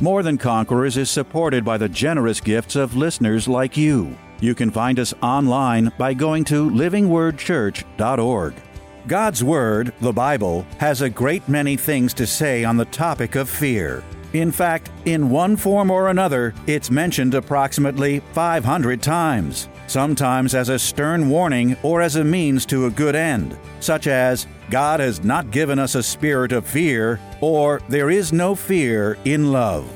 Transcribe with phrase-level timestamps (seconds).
[0.00, 4.16] More Than Conquerors is supported by the generous gifts of listeners like you.
[4.40, 8.54] You can find us online by going to livingwordchurch.org.
[9.06, 13.48] God's Word, the Bible, has a great many things to say on the topic of
[13.48, 14.02] fear.
[14.32, 20.78] In fact, in one form or another, it's mentioned approximately 500 times, sometimes as a
[20.78, 25.50] stern warning or as a means to a good end, such as, God has not
[25.50, 29.90] given us a spirit of fear, or there is no fear in love.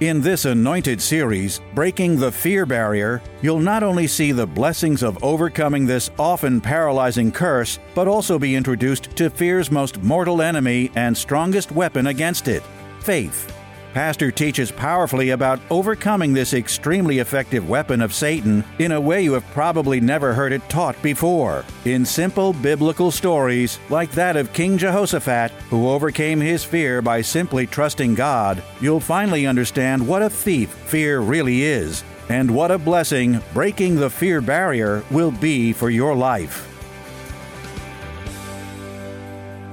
[0.00, 5.22] In this anointed series, Breaking the Fear Barrier, you'll not only see the blessings of
[5.22, 11.16] overcoming this often paralyzing curse, but also be introduced to fear's most mortal enemy and
[11.16, 12.62] strongest weapon against it
[13.00, 13.54] faith.
[13.94, 19.34] Pastor teaches powerfully about overcoming this extremely effective weapon of Satan in a way you
[19.34, 21.64] have probably never heard it taught before.
[21.84, 27.68] In simple biblical stories, like that of King Jehoshaphat, who overcame his fear by simply
[27.68, 33.40] trusting God, you'll finally understand what a thief fear really is and what a blessing
[33.52, 36.68] breaking the fear barrier will be for your life.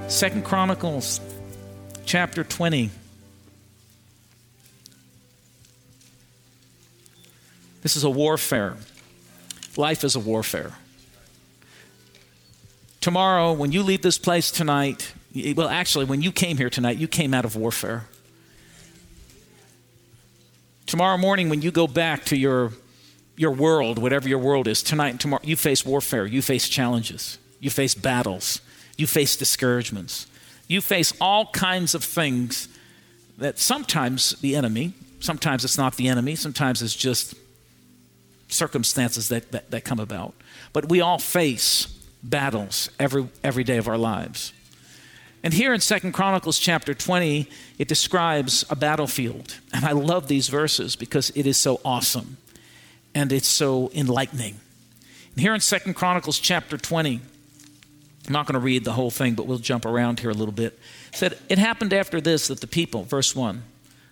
[0.06, 1.20] Second Chronicles
[2.04, 2.88] chapter 20
[7.82, 8.76] This is a warfare.
[9.76, 10.72] Life is a warfare.
[13.00, 15.12] Tomorrow, when you leave this place tonight,
[15.56, 18.04] well, actually, when you came here tonight, you came out of warfare.
[20.86, 22.72] Tomorrow morning, when you go back to your,
[23.36, 27.38] your world, whatever your world is, tonight and tomorrow, you face warfare, you face challenges,
[27.58, 28.60] you face battles,
[28.96, 30.26] you face discouragements,
[30.68, 32.68] you face all kinds of things
[33.38, 37.34] that sometimes the enemy, sometimes it's not the enemy, sometimes it's just
[38.52, 40.34] circumstances that, that, that come about.
[40.72, 41.86] But we all face
[42.22, 44.52] battles every, every day of our lives.
[45.42, 47.48] And here in Second Chronicles chapter 20,
[47.78, 49.58] it describes a battlefield.
[49.72, 52.36] And I love these verses because it is so awesome
[53.14, 54.60] and it's so enlightening.
[55.32, 57.20] And here in Second Chronicles chapter 20,
[58.26, 60.52] I'm not going to read the whole thing, but we'll jump around here a little
[60.52, 60.78] bit.
[61.12, 63.64] It said, It happened after this that the people, verse 1,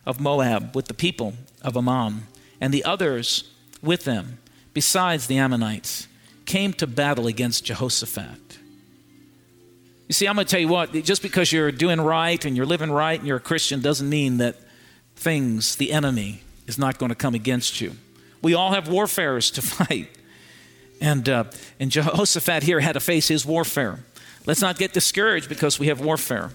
[0.04, 2.22] of Moab with the people of Ammon
[2.60, 3.44] and the others
[3.82, 4.38] with them,
[4.74, 6.06] besides the Ammonites,
[6.44, 8.58] came to battle against Jehoshaphat.
[10.08, 12.66] You see, I'm going to tell you what, just because you're doing right and you're
[12.66, 14.56] living right and you're a Christian doesn't mean that
[15.14, 17.92] things, the enemy, is not going to come against you.
[18.42, 20.08] We all have warfares to fight.
[21.00, 21.44] And, uh,
[21.78, 24.00] and Jehoshaphat here had to face his warfare.
[24.46, 26.50] Let's not get discouraged because we have warfare.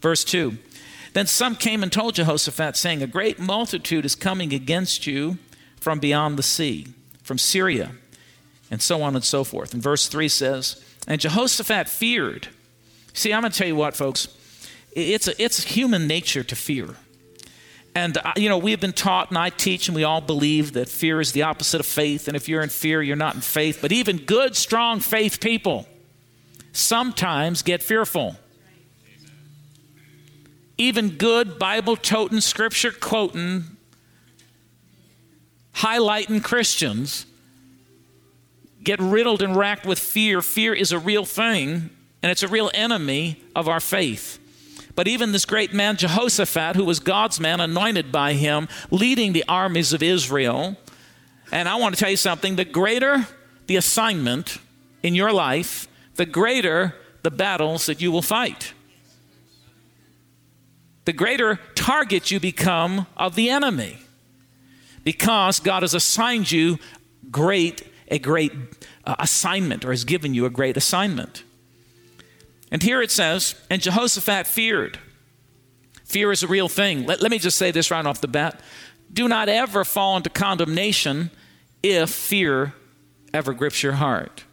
[0.00, 0.56] Verse 2
[1.12, 5.38] Then some came and told Jehoshaphat, saying, A great multitude is coming against you
[5.80, 6.86] from beyond the sea,
[7.22, 7.92] from Syria,
[8.70, 9.74] and so on and so forth.
[9.74, 12.48] And verse 3 says, And Jehoshaphat feared.
[13.12, 14.28] See, I'm going to tell you what, folks,
[14.92, 16.96] it's, a, it's human nature to fear.
[17.94, 20.74] And, uh, you know, we have been taught, and I teach, and we all believe
[20.74, 22.28] that fear is the opposite of faith.
[22.28, 23.78] And if you're in fear, you're not in faith.
[23.82, 25.88] But even good, strong faith people
[26.72, 28.36] sometimes get fearful.
[30.78, 33.64] Even good Bible toting, scripture quoting
[35.74, 37.26] highlighting Christians
[38.82, 40.40] get riddled and racked with fear.
[40.40, 41.90] Fear is a real thing,
[42.22, 44.38] and it's a real enemy of our faith.
[44.94, 49.44] But even this great man, Jehoshaphat, who was God's man, anointed by him, leading the
[49.48, 50.76] armies of Israel.
[51.52, 53.26] And I want to tell you something the greater
[53.66, 54.58] the assignment
[55.02, 55.86] in your life,
[56.16, 58.74] the greater the battles that you will fight.
[61.04, 63.98] The greater target you become of the enemy
[65.04, 66.78] because God has assigned you
[67.30, 68.52] great a great
[69.04, 71.44] uh, assignment or has given you a great assignment.
[72.72, 74.98] And here it says, and Jehoshaphat feared.
[76.04, 77.06] Fear is a real thing.
[77.06, 78.60] Let, let me just say this right off the bat.
[79.12, 81.30] Do not ever fall into condemnation
[81.82, 82.74] if fear
[83.32, 84.44] ever grips your heart.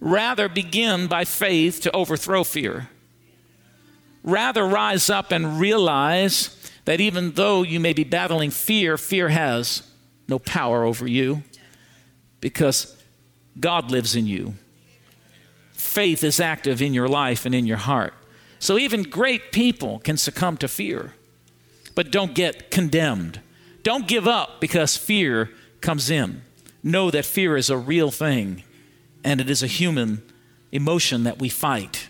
[0.00, 2.88] Rather, begin by faith to overthrow fear.
[4.22, 9.82] Rather, rise up and realize that even though you may be battling fear, fear has
[10.28, 11.42] no power over you
[12.40, 12.96] because
[13.58, 14.54] God lives in you.
[15.72, 18.14] Faith is active in your life and in your heart.
[18.58, 21.12] So even great people can succumb to fear.
[21.94, 23.40] but don't get condemned.
[23.82, 26.42] Don't give up because fear comes in.
[26.82, 28.64] Know that fear is a real thing
[29.22, 30.22] and it is a human
[30.72, 32.08] emotion that we fight.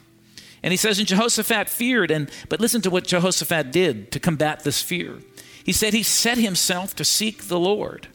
[0.64, 4.64] And he says, and Jehoshaphat feared, and but listen to what Jehoshaphat did to combat
[4.64, 5.18] this fear.
[5.62, 8.08] He said he set himself to seek the Lord.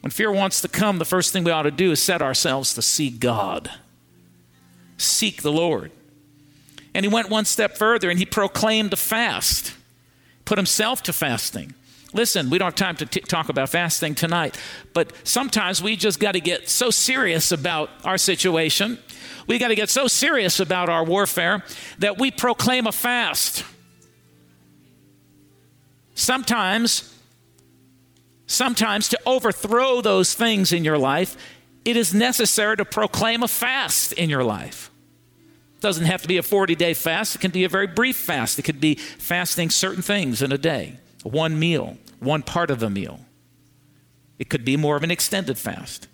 [0.00, 2.74] When fear wants to come, the first thing we ought to do is set ourselves
[2.74, 3.70] to seek God.
[4.98, 5.92] Seek the Lord.
[6.94, 9.72] And he went one step further and he proclaimed a fast,
[10.44, 11.74] put himself to fasting.
[12.12, 14.58] Listen, we don't have time to t- talk about fasting tonight,
[14.94, 18.98] but sometimes we just got to get so serious about our situation.
[19.46, 21.62] We got to get so serious about our warfare
[21.98, 23.64] that we proclaim a fast.
[26.14, 27.14] Sometimes,
[28.46, 31.36] sometimes to overthrow those things in your life,
[31.84, 34.90] it is necessary to proclaim a fast in your life.
[35.76, 38.16] It doesn't have to be a 40 day fast, it can be a very brief
[38.16, 38.58] fast.
[38.58, 42.90] It could be fasting certain things in a day, one meal one part of a
[42.90, 43.20] meal.
[44.38, 46.08] It could be more of an extended fast.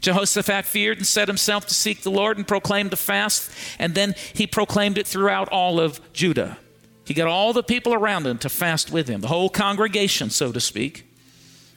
[0.00, 4.14] Jehoshaphat feared and set himself to seek the Lord and proclaimed the fast, and then
[4.34, 6.58] he proclaimed it throughout all of Judah.
[7.04, 10.52] He got all the people around him to fast with him, the whole congregation, so
[10.52, 11.04] to speak.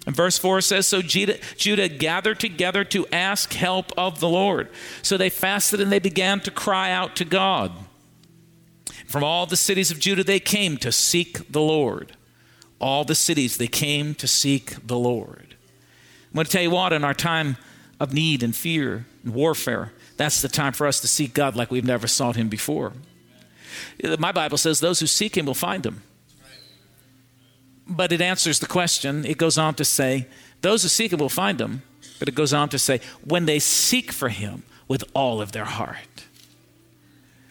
[0.05, 4.69] And verse 4 says So Judah, gathered together to ask help of the Lord.
[5.01, 7.73] So they fasted and they began to cry out to God.
[9.05, 12.15] From all the cities of Judah they came to seek the Lord
[12.79, 15.55] all the cities, they came to seek the Lord.
[16.29, 17.57] I'm going to tell you what, in our time
[17.99, 21.71] of need and fear and warfare, that's the time for us to seek God like
[21.71, 22.93] we've never sought Him before.
[24.17, 26.03] My Bible says those who seek Him will find Him.
[27.87, 29.25] But it answers the question.
[29.25, 30.27] It goes on to say,
[30.61, 31.81] those who seek Him will find Him.
[32.19, 35.65] But it goes on to say, when they seek for Him with all of their
[35.65, 36.25] heart.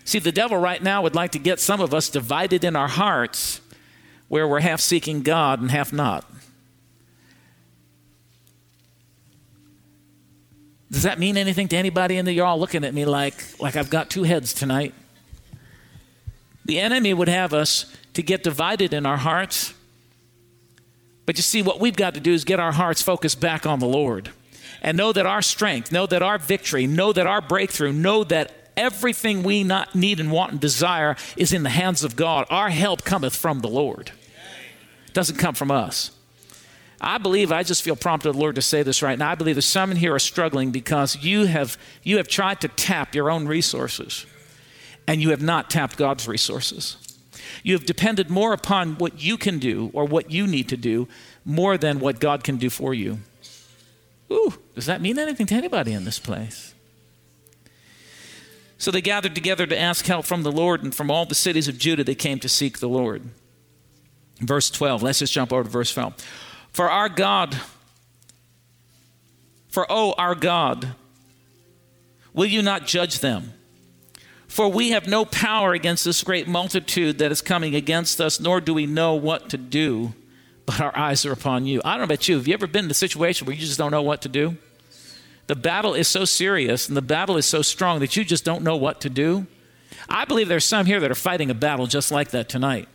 [0.05, 2.89] See, the devil right now would like to get some of us divided in our
[2.89, 3.61] hearts
[4.29, 6.31] where we're half seeking God and half not.
[10.91, 13.77] Does that mean anything to anybody in the you're all looking at me like like
[13.77, 14.95] I've got two heads tonight?
[16.65, 19.75] The enemy would have us to get divided in our hearts.
[21.25, 23.81] But you see, what we've got to do is get our hearts focused back on
[23.81, 24.31] the Lord
[24.81, 28.53] and know that our strength, know that our victory, know that our breakthrough, know that
[28.77, 32.47] everything we not need and want and desire is in the hands of God.
[32.49, 34.13] Our help cometh from the Lord.
[35.07, 36.13] It doesn't come from us.
[37.01, 39.31] I believe I just feel prompted the Lord to say this right now.
[39.31, 42.69] I believe that some in here are struggling because you have you have tried to
[42.69, 44.27] tap your own resources
[45.07, 46.97] and you have not tapped God's resources.
[47.63, 51.09] You have depended more upon what you can do or what you need to do
[51.45, 53.19] more than what God can do for you.
[54.31, 56.75] Ooh, does that mean anything to anybody in this place?
[58.77, 61.67] So they gathered together to ask help from the Lord, and from all the cities
[61.67, 63.23] of Judah they came to seek the Lord.
[64.39, 66.15] Verse 12, let's just jump over to verse 12.
[66.73, 67.57] For our God,
[69.69, 70.95] for oh, our God,
[72.33, 73.55] will you not judge them?
[74.47, 78.61] For we have no power against this great multitude that is coming against us, nor
[78.61, 80.15] do we know what to do,
[80.65, 81.83] but our eyes are upon you.
[81.85, 82.37] I don't know about you.
[82.37, 84.57] Have you ever been in a situation where you just don't know what to do?
[85.49, 88.63] The battle is so serious and the battle is so strong that you just don't
[88.63, 89.47] know what to do.
[90.09, 92.89] I believe there's some here that are fighting a battle just like that tonight.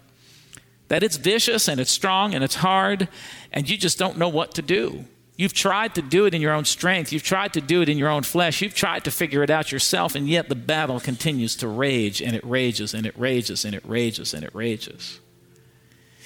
[0.89, 3.07] That it's vicious and it's strong and it's hard,
[3.51, 5.05] and you just don't know what to do.
[5.35, 7.11] You've tried to do it in your own strength.
[7.11, 8.61] You've tried to do it in your own flesh.
[8.61, 12.35] You've tried to figure it out yourself, and yet the battle continues to rage, and
[12.35, 15.19] it rages, and it rages, and it rages, and it rages.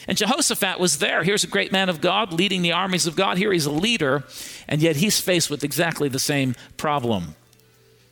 [0.07, 1.23] And Jehoshaphat was there.
[1.23, 3.37] Here's a great man of God leading the armies of God.
[3.37, 4.25] Here he's a leader,
[4.67, 7.35] and yet he's faced with exactly the same problem.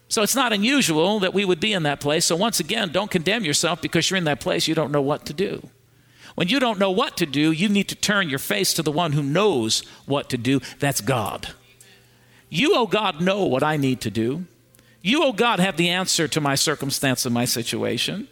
[0.08, 2.26] So it's not unusual that we would be in that place.
[2.26, 5.26] So once again, don't condemn yourself because you're in that place, you don't know what
[5.26, 5.70] to do.
[6.36, 8.92] When you don't know what to do, you need to turn your face to the
[8.92, 10.60] one who knows what to do.
[10.80, 11.54] That's God.
[12.50, 14.46] You, oh God, know what I need to do.
[15.02, 18.28] You, oh God, have the answer to my circumstance and my situation.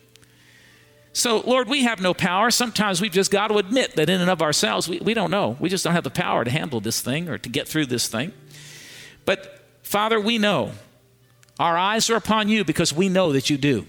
[1.14, 2.50] So, Lord, we have no power.
[2.50, 5.56] Sometimes we've just got to admit that in and of ourselves, we, we don't know.
[5.60, 8.08] We just don't have the power to handle this thing or to get through this
[8.08, 8.34] thing.
[9.24, 10.72] But, Father, we know.
[11.60, 13.86] Our eyes are upon you because we know that you do.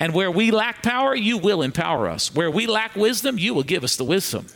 [0.00, 2.34] And where we lack power, you will empower us.
[2.34, 4.46] Where we lack wisdom, you will give us the wisdom.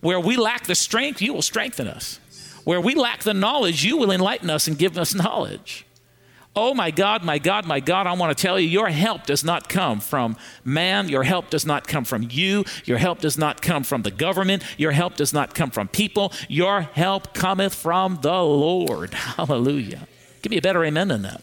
[0.00, 2.18] Where we lack the strength, you will strengthen us.
[2.64, 5.86] Where we lack the knowledge, you will enlighten us and give us knowledge.
[6.56, 9.44] Oh my God, my God, my God, I want to tell you, your help does
[9.44, 11.08] not come from man.
[11.08, 12.64] Your help does not come from you.
[12.86, 14.64] Your help does not come from the government.
[14.78, 16.32] Your help does not come from people.
[16.48, 19.14] Your help cometh from the Lord.
[19.14, 20.08] Hallelujah.
[20.40, 21.42] Give me a better amen than that.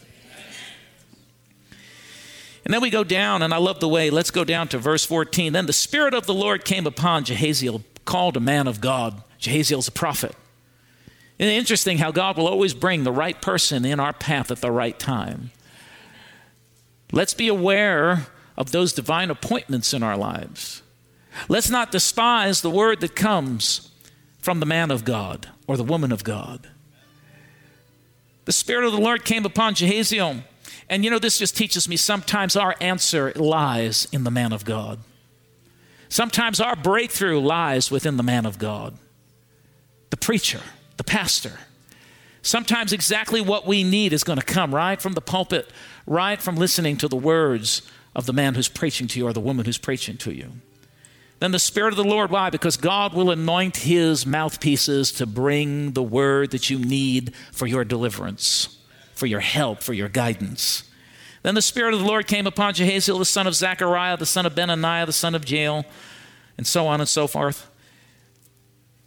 [2.64, 5.04] And then we go down, and I love the way, let's go down to verse
[5.04, 5.52] 14.
[5.52, 9.22] Then the Spirit of the Lord came upon Jehaziel, called a man of God.
[9.38, 10.34] Jehaziel's a prophet.
[11.38, 14.70] And interesting how God will always bring the right person in our path at the
[14.70, 15.50] right time.
[17.12, 20.82] Let's be aware of those divine appointments in our lives.
[21.48, 23.90] Let's not despise the word that comes
[24.38, 26.68] from the man of God or the woman of God.
[28.44, 30.44] The Spirit of the Lord came upon Jehaziel.
[30.88, 34.64] And you know, this just teaches me sometimes our answer lies in the man of
[34.64, 35.00] God.
[36.08, 38.96] Sometimes our breakthrough lies within the man of God,
[40.10, 40.60] the preacher,
[40.96, 41.58] the pastor.
[42.42, 45.70] Sometimes exactly what we need is going to come right from the pulpit,
[46.06, 47.82] right from listening to the words
[48.14, 50.52] of the man who's preaching to you or the woman who's preaching to you.
[51.40, 52.50] Then the Spirit of the Lord, why?
[52.50, 57.84] Because God will anoint his mouthpieces to bring the word that you need for your
[57.84, 58.78] deliverance,
[59.14, 60.84] for your help, for your guidance.
[61.42, 64.46] Then the Spirit of the Lord came upon Jehaziel, the son of Zechariah, the son
[64.46, 65.84] of Benaniah, the son of Jael,
[66.56, 67.70] and so on and so forth.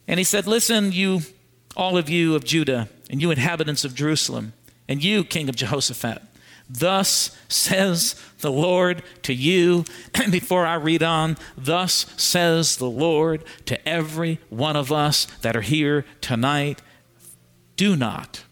[0.07, 1.21] And he said, Listen, you,
[1.75, 4.53] all of you of Judah, and you inhabitants of Jerusalem,
[4.87, 6.21] and you, king of Jehoshaphat.
[6.69, 9.85] Thus says the Lord to you.
[10.13, 15.55] And before I read on, thus says the Lord to every one of us that
[15.55, 16.81] are here tonight
[17.77, 18.43] do not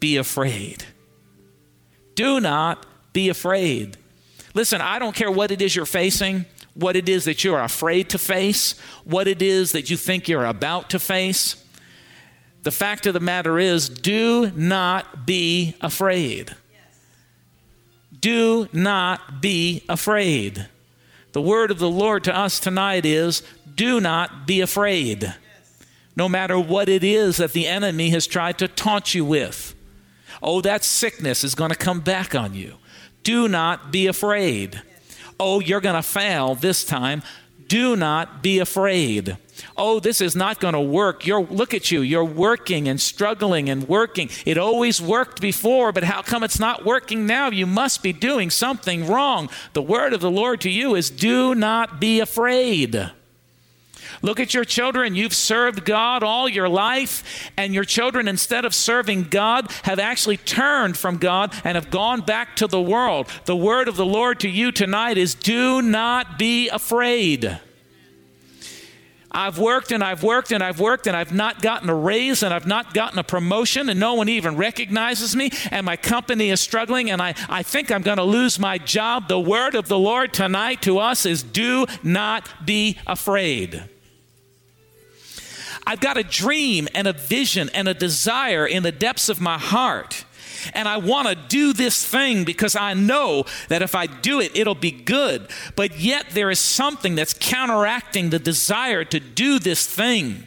[0.00, 0.84] be afraid.
[2.14, 3.96] Do not be afraid.
[4.54, 8.10] Listen, I don't care what it is you're facing, what it is that you're afraid
[8.10, 11.62] to face, what it is that you think you're about to face.
[12.62, 16.54] The fact of the matter is, do not be afraid.
[18.18, 20.68] Do not be afraid.
[21.32, 23.42] The word of the Lord to us tonight is
[23.74, 25.34] do not be afraid.
[26.16, 29.74] No matter what it is that the enemy has tried to taunt you with.
[30.42, 32.74] Oh, that sickness is going to come back on you.
[33.22, 34.82] Do not be afraid.
[35.38, 37.22] Oh, you're going to fail this time.
[37.68, 39.36] Do not be afraid
[39.76, 41.26] oh, this is not going to work.
[41.26, 42.02] You're, look at you.
[42.02, 44.30] You're working and struggling and working.
[44.44, 47.50] It always worked before, but how come it's not working now?
[47.50, 49.48] You must be doing something wrong.
[49.72, 53.10] The word of the Lord to you is do not be afraid.
[54.22, 55.14] Look at your children.
[55.14, 60.36] You've served God all your life, and your children, instead of serving God, have actually
[60.36, 63.28] turned from God and have gone back to the world.
[63.46, 67.58] The word of the Lord to you tonight is do not be afraid.
[69.32, 72.52] I've worked and I've worked and I've worked and I've not gotten a raise and
[72.52, 76.60] I've not gotten a promotion and no one even recognizes me and my company is
[76.60, 79.28] struggling and I, I think I'm going to lose my job.
[79.28, 83.84] The word of the Lord tonight to us is do not be afraid.
[85.90, 89.58] I've got a dream and a vision and a desire in the depths of my
[89.58, 90.24] heart
[90.74, 94.54] and I want to do this thing because I know that if I do it,
[94.54, 95.48] it'll be good.
[95.74, 100.46] But yet there is something that's counteracting the desire to do this thing.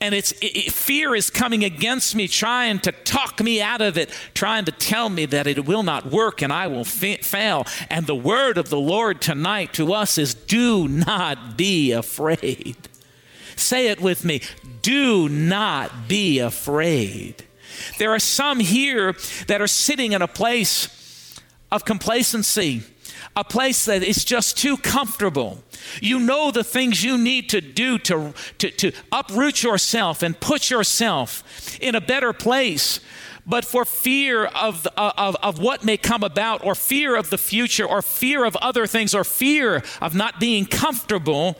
[0.00, 4.10] And it's it, fear is coming against me, trying to talk me out of it,
[4.32, 7.66] trying to tell me that it will not work and I will fa- fail.
[7.88, 12.89] And the word of the Lord tonight to us is do not be afraid.
[13.60, 14.40] Say it with me
[14.82, 17.44] do not be afraid.
[17.98, 19.14] There are some here
[19.46, 21.38] that are sitting in a place
[21.70, 22.82] of complacency,
[23.36, 25.62] a place that is just too comfortable.
[26.00, 30.70] You know the things you need to do to, to, to uproot yourself and put
[30.70, 33.00] yourself in a better place
[33.46, 37.38] but for fear of, uh, of, of what may come about, or fear of the
[37.38, 41.58] future, or fear of other things, or fear of not being comfortable,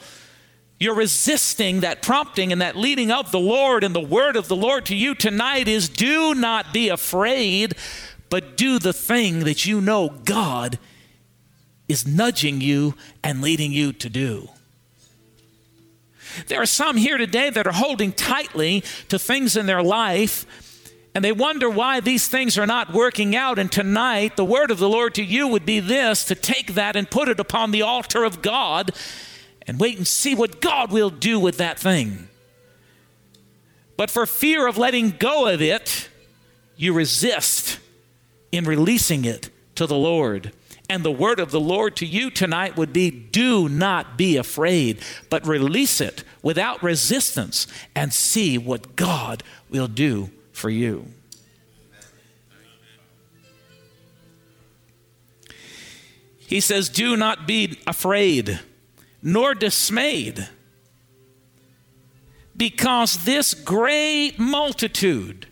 [0.81, 4.55] you're resisting that prompting and that leading of the Lord, and the word of the
[4.55, 7.75] Lord to you tonight is do not be afraid,
[8.29, 10.79] but do the thing that you know God
[11.87, 14.49] is nudging you and leading you to do.
[16.47, 20.47] There are some here today that are holding tightly to things in their life
[21.13, 23.59] and they wonder why these things are not working out.
[23.59, 26.95] And tonight, the word of the Lord to you would be this to take that
[26.95, 28.93] and put it upon the altar of God
[29.67, 32.27] and wait and see what God will do with that thing.
[33.97, 36.09] But for fear of letting go of it,
[36.75, 37.79] you resist
[38.51, 40.51] in releasing it to the Lord.
[40.89, 44.99] And the word of the Lord to you tonight would be do not be afraid,
[45.29, 51.05] but release it without resistance and see what God will do for you.
[56.39, 58.59] He says, Do not be afraid
[59.21, 60.47] nor dismayed,
[62.55, 65.47] because this great multitude.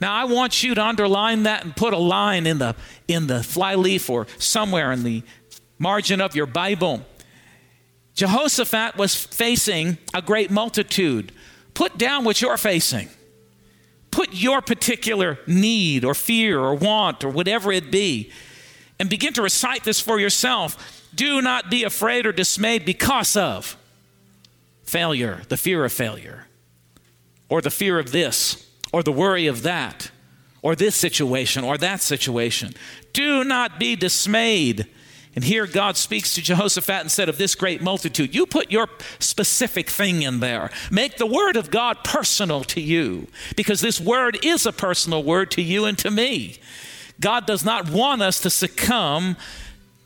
[0.00, 2.76] Now I want you to underline that and put a line in the
[3.08, 5.22] in the flyleaf or somewhere in the
[5.78, 7.04] margin of your Bible.
[8.14, 11.32] Jehoshaphat was facing a great multitude.
[11.74, 13.08] Put down what you're facing.
[14.10, 18.30] Put your particular need or fear or want or whatever it be
[19.00, 20.93] and begin to recite this for yourself.
[21.14, 23.76] Do not be afraid or dismayed because of
[24.82, 26.46] failure, the fear of failure,
[27.48, 30.10] or the fear of this, or the worry of that,
[30.62, 32.72] or this situation, or that situation.
[33.12, 34.86] Do not be dismayed.
[35.34, 38.34] And here God speaks to Jehoshaphat instead of this great multitude.
[38.34, 40.70] You put your specific thing in there.
[40.92, 45.50] Make the word of God personal to you because this word is a personal word
[45.52, 46.58] to you and to me.
[47.20, 49.36] God does not want us to succumb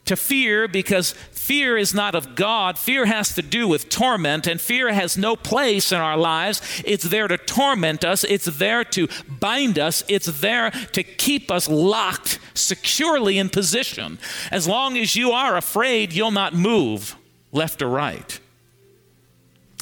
[0.08, 2.78] to fear because fear is not of God.
[2.78, 6.82] Fear has to do with torment, and fear has no place in our lives.
[6.84, 11.68] It's there to torment us, it's there to bind us, it's there to keep us
[11.68, 14.18] locked securely in position.
[14.50, 17.14] As long as you are afraid, you'll not move
[17.52, 18.40] left or right,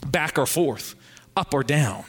[0.07, 0.95] back or forth,
[1.37, 2.05] up or down.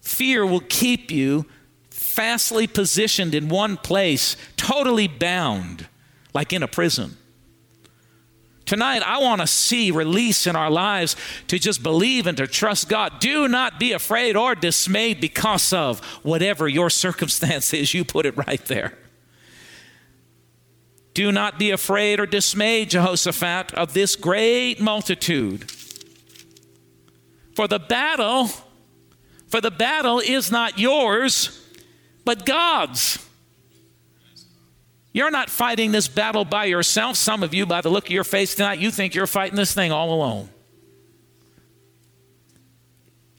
[0.00, 1.46] Fear will keep you
[2.10, 5.86] fastly positioned in one place, totally bound,
[6.34, 7.16] like in a prison.
[8.66, 11.16] Tonight, I want to see release in our lives
[11.48, 13.18] to just believe and to trust God.
[13.18, 17.94] Do not be afraid or dismayed because of whatever your circumstance is.
[17.94, 18.96] You put it right there.
[21.14, 25.68] Do not be afraid or dismayed, Jehoshaphat, of this great multitude.
[27.56, 28.48] For the battle,
[29.48, 31.59] for the battle is not yours,
[32.30, 33.18] but God's.
[35.12, 37.16] You're not fighting this battle by yourself.
[37.16, 39.74] Some of you, by the look of your face tonight, you think you're fighting this
[39.74, 40.48] thing all alone.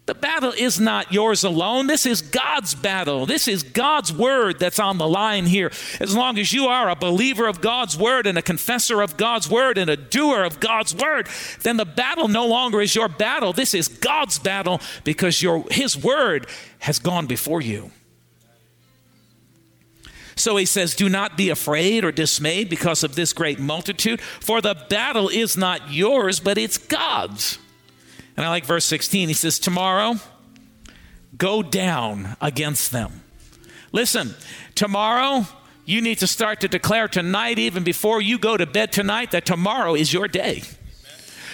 [0.07, 1.87] The battle is not yours alone.
[1.87, 3.25] This is God's battle.
[3.25, 5.71] This is God's word that's on the line here.
[6.01, 9.49] As long as you are a believer of God's word and a confessor of God's
[9.49, 11.29] word and a doer of God's word,
[11.61, 13.53] then the battle no longer is your battle.
[13.53, 16.45] This is God's battle because your, His word
[16.79, 17.91] has gone before you.
[20.35, 24.61] So he says, Do not be afraid or dismayed because of this great multitude, for
[24.61, 27.57] the battle is not yours, but it's God's.
[28.37, 29.27] And I like verse 16.
[29.27, 30.15] He says, Tomorrow,
[31.37, 33.23] go down against them.
[33.91, 34.33] Listen,
[34.75, 35.45] tomorrow,
[35.85, 39.45] you need to start to declare tonight, even before you go to bed tonight, that
[39.45, 40.63] tomorrow is your day.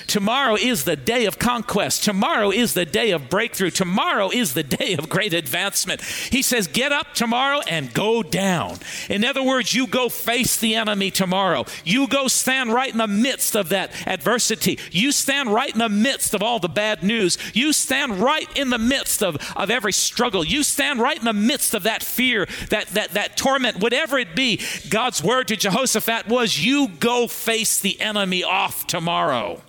[0.08, 2.04] Tomorrow is the day of conquest.
[2.06, 3.70] Tomorrow is the day of breakthrough.
[3.70, 6.02] Tomorrow is the day of great advancement.
[6.02, 8.78] He says, Get up tomorrow and go down.
[9.10, 11.66] In other words, you go face the enemy tomorrow.
[11.84, 14.80] You go stand right in the midst of that adversity.
[14.92, 17.38] You stand right in the midst of all the bad news.
[17.54, 20.46] You stand right in the midst of, of every struggle.
[20.46, 24.36] You stand right in the midst of that fear, that, that, that torment, whatever it
[24.36, 24.62] be.
[24.90, 29.62] God's word to Jehoshaphat was, You go face the enemy off tomorrow.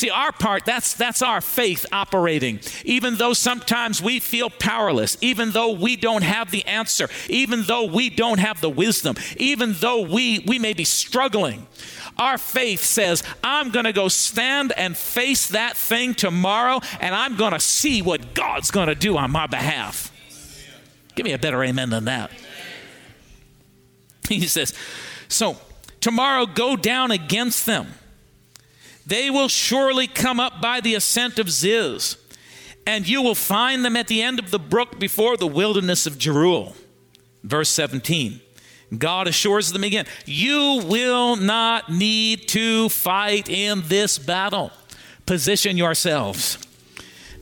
[0.00, 2.60] See, our part, that's, that's our faith operating.
[2.86, 7.84] Even though sometimes we feel powerless, even though we don't have the answer, even though
[7.84, 11.66] we don't have the wisdom, even though we, we may be struggling,
[12.16, 17.36] our faith says, I'm going to go stand and face that thing tomorrow, and I'm
[17.36, 20.10] going to see what God's going to do on my behalf.
[21.14, 22.30] Give me a better amen than that.
[24.30, 24.72] He says,
[25.28, 25.58] So
[26.00, 27.88] tomorrow go down against them
[29.10, 32.16] they will surely come up by the ascent of Ziz,
[32.86, 36.16] and you will find them at the end of the brook before the wilderness of
[36.16, 36.76] Jeruel.
[37.42, 38.40] Verse 17.
[38.96, 44.70] God assures them again, You will not need to fight in this battle.
[45.26, 46.58] Position yourselves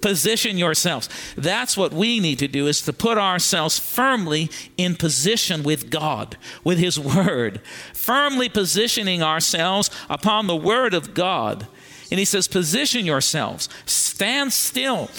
[0.01, 1.09] position yourselves.
[1.37, 6.37] That's what we need to do is to put ourselves firmly in position with God,
[6.65, 7.61] with his word,
[7.93, 11.67] firmly positioning ourselves upon the word of God.
[12.11, 13.69] And he says position yourselves.
[13.85, 15.11] Stand still.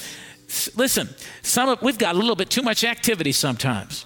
[0.76, 1.10] Listen,
[1.44, 4.06] some of, we've got a little bit too much activity sometimes.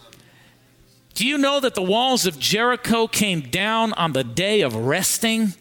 [1.14, 5.54] Do you know that the walls of Jericho came down on the day of resting?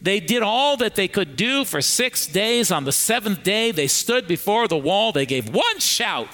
[0.00, 2.70] They did all that they could do for six days.
[2.70, 5.12] On the seventh day, they stood before the wall.
[5.12, 6.28] They gave one shout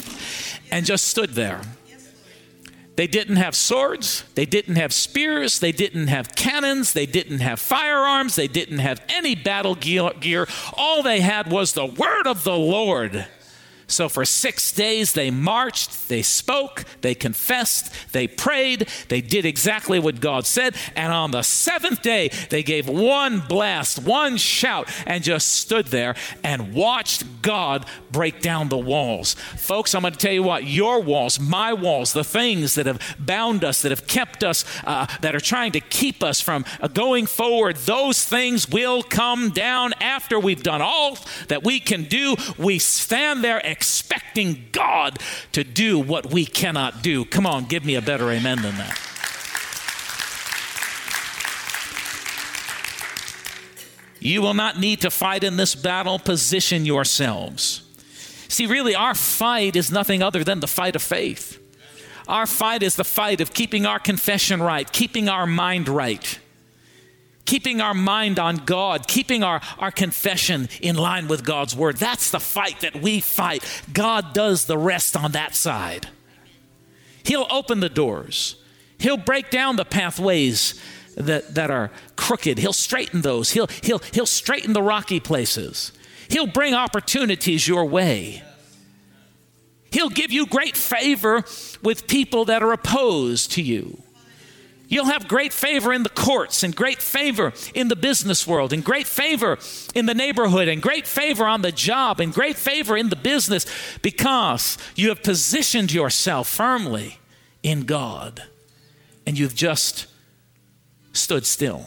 [0.71, 1.63] and just stood there.
[2.97, 7.59] They didn't have swords, they didn't have spears, they didn't have cannons, they didn't have
[7.59, 10.47] firearms, they didn't have any battle gear.
[10.75, 13.27] All they had was the word of the Lord
[13.95, 20.01] So for six days they marched, they spoke, they confessed, they prayed, they did exactly
[20.01, 20.75] what God said.
[20.97, 26.17] And on the seventh day, they gave one blast, one shout, and just stood there
[26.43, 29.35] and watched God break down the walls.
[29.35, 33.17] Folks, I'm going to tell you what, your walls, my walls, the things that have
[33.19, 36.89] bound us, that have kept us, uh, that are trying to keep us from uh,
[36.89, 42.35] going forward, those things will come down after we've done all that we can do.
[42.59, 45.19] We stand there expecting God
[45.53, 47.27] to do what we cannot do.
[47.27, 48.99] Come on, give me a better amen than that.
[54.21, 56.19] You will not need to fight in this battle.
[56.19, 57.83] Position yourselves.
[58.49, 61.61] See, really, our fight is nothing other than the fight of faith.
[62.27, 66.39] Our fight is the fight of keeping our confession right, keeping our mind right
[67.55, 71.97] keeping our mind on God, keeping our, our confession in line with God's word.
[71.99, 73.63] That's the fight that we fight.
[73.93, 76.09] God does the rest on that side.
[77.23, 78.57] He'll open the doors,
[78.99, 80.83] He'll break down the pathways
[81.17, 85.93] that, that are crooked, He'll straighten those, he'll, he'll, he'll straighten the rocky places,
[86.27, 88.43] He'll bring opportunities your way.
[89.93, 91.45] He'll give you great favor
[91.85, 94.04] with people that are opposed to you.
[94.87, 98.85] You'll have great favor in the courts and great favor in the business world and
[98.85, 99.59] great favor
[99.95, 103.67] in the neighborhood and great favor on the job and great favor in the business
[104.03, 107.19] because you have positioned yourself firmly
[107.63, 108.43] in God
[109.27, 110.07] and you've just
[111.13, 111.87] stood still.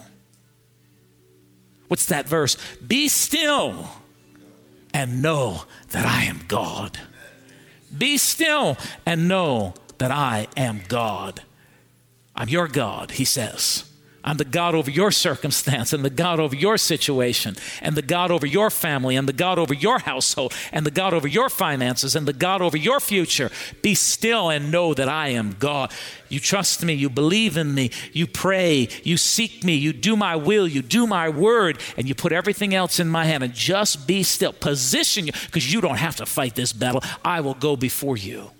[1.87, 2.57] What's that verse?
[2.85, 3.89] Be still
[4.93, 6.99] and know that I am God.
[7.95, 11.43] Be still and know that I am God.
[12.37, 13.83] I'm your God, he says.
[14.27, 18.29] I'm the God over your circumstance and the God over your situation and the God
[18.29, 22.13] over your family and the God over your household and the God over your finances
[22.13, 23.49] and the God over your future.
[23.81, 25.93] Be still and know that I am God.
[26.27, 30.35] You trust me, you believe in me, you pray, you seek me, you do my
[30.35, 34.07] will, you do my word, and you put everything else in my hand and just
[34.07, 34.51] be still.
[34.51, 37.01] Position you because you don't have to fight this battle.
[37.23, 38.51] I will go before you.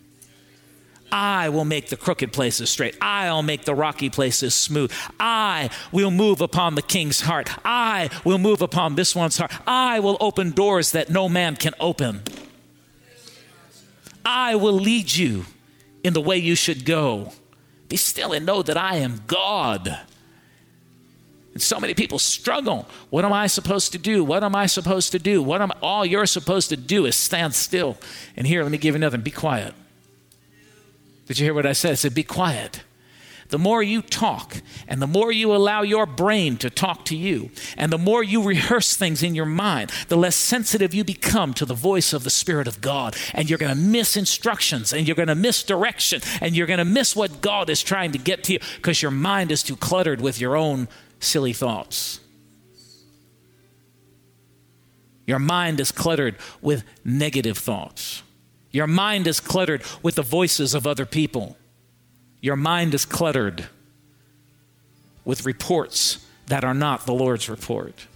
[1.12, 2.98] I will make the crooked places straight.
[3.02, 4.92] I'll make the rocky places smooth.
[5.20, 7.50] I will move upon the king's heart.
[7.64, 9.52] I will move upon this one's heart.
[9.66, 12.24] I will open doors that no man can open.
[14.26, 15.46] I will lead you
[16.04, 17.32] in the way you should go.
[17.88, 20.00] Be still and know that I am God.
[21.54, 22.88] And so many people struggle.
[23.10, 24.24] What am I supposed to do?
[24.24, 25.42] What am I supposed to do?
[25.42, 27.98] What am all you're supposed to do is stand still.
[28.36, 29.18] And here, let me give you another.
[29.18, 29.74] Be quiet.
[31.28, 31.92] Did you hear what I said?
[31.92, 32.84] I said, be quiet.
[33.50, 37.50] The more you talk, and the more you allow your brain to talk to you,
[37.78, 41.66] and the more you rehearse things in your mind, the less sensitive you become to
[41.66, 43.16] the voice of the Spirit of God.
[43.34, 46.80] And you're going to miss instructions, and you're going to miss direction, and you're going
[46.80, 49.78] to miss what God is trying to get to you because your mind is too
[49.78, 50.90] cluttered with your own
[51.22, 52.20] silly thoughts.
[55.26, 58.24] Your mind is cluttered with negative thoughts.
[58.72, 61.58] Your mind is cluttered with the voices of other people.
[62.42, 63.68] Your mind is cluttered
[65.26, 68.08] with reports that are not the Lord's report.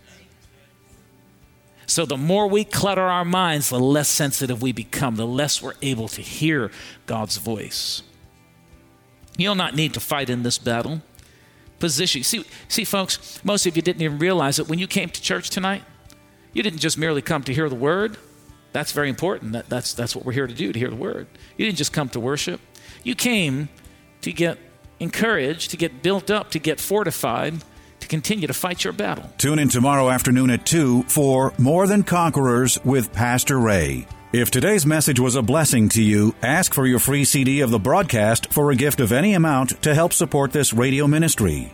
[1.86, 5.74] So, the more we clutter our minds, the less sensitive we become, the less we're
[5.82, 6.72] able to hear
[7.06, 8.02] God's voice.
[9.38, 11.02] You'll not need to fight in this battle.
[11.80, 12.24] Position.
[12.24, 15.50] See, see, folks, most of you didn't even realize that when you came to church
[15.50, 15.84] tonight,
[16.54, 18.18] you didn't just merely come to hear the word.
[18.74, 19.54] That's very important.
[19.54, 21.28] That, that's, that's what we're here to do, to hear the word.
[21.58, 22.62] You didn't just come to worship,
[23.04, 23.70] you came
[24.22, 24.58] to get
[25.00, 27.56] encouraged, to get built up, to get fortified,
[28.00, 29.30] to continue to fight your battle.
[29.38, 34.08] Tune in tomorrow afternoon at 2 for More Than Conquerors with Pastor Ray.
[34.34, 37.80] If today's message was a blessing to you, ask for your free CD of the
[37.80, 41.74] broadcast for a gift of any amount to help support this radio ministry.